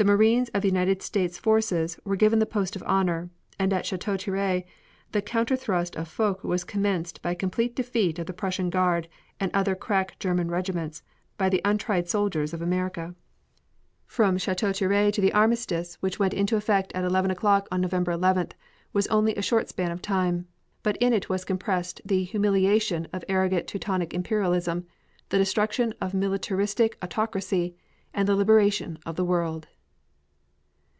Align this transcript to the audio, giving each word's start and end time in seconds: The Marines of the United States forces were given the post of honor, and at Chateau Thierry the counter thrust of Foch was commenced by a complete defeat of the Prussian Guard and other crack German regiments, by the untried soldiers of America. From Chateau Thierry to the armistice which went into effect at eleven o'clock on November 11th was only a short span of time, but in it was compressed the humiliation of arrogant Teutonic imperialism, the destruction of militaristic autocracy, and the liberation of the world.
The 0.00 0.04
Marines 0.04 0.48
of 0.50 0.62
the 0.62 0.68
United 0.68 1.02
States 1.02 1.38
forces 1.38 1.98
were 2.04 2.14
given 2.14 2.38
the 2.38 2.46
post 2.46 2.76
of 2.76 2.84
honor, 2.86 3.30
and 3.58 3.72
at 3.72 3.84
Chateau 3.84 4.16
Thierry 4.16 4.64
the 5.10 5.20
counter 5.20 5.56
thrust 5.56 5.96
of 5.96 6.06
Foch 6.06 6.44
was 6.44 6.62
commenced 6.62 7.20
by 7.20 7.32
a 7.32 7.34
complete 7.34 7.74
defeat 7.74 8.20
of 8.20 8.26
the 8.28 8.32
Prussian 8.32 8.70
Guard 8.70 9.08
and 9.40 9.50
other 9.52 9.74
crack 9.74 10.16
German 10.20 10.52
regiments, 10.52 11.02
by 11.36 11.48
the 11.48 11.60
untried 11.64 12.08
soldiers 12.08 12.54
of 12.54 12.62
America. 12.62 13.16
From 14.06 14.38
Chateau 14.38 14.72
Thierry 14.72 15.10
to 15.10 15.20
the 15.20 15.32
armistice 15.32 15.96
which 15.96 16.20
went 16.20 16.32
into 16.32 16.54
effect 16.54 16.92
at 16.94 17.02
eleven 17.04 17.32
o'clock 17.32 17.66
on 17.72 17.80
November 17.80 18.12
11th 18.12 18.52
was 18.92 19.08
only 19.08 19.34
a 19.34 19.42
short 19.42 19.68
span 19.68 19.90
of 19.90 20.00
time, 20.00 20.46
but 20.84 20.96
in 20.98 21.12
it 21.12 21.28
was 21.28 21.44
compressed 21.44 22.00
the 22.04 22.22
humiliation 22.22 23.08
of 23.12 23.24
arrogant 23.28 23.66
Teutonic 23.66 24.14
imperialism, 24.14 24.86
the 25.30 25.38
destruction 25.38 25.92
of 26.00 26.14
militaristic 26.14 26.96
autocracy, 27.02 27.74
and 28.14 28.28
the 28.28 28.36
liberation 28.36 28.96
of 29.04 29.16
the 29.16 29.24
world. 29.24 29.66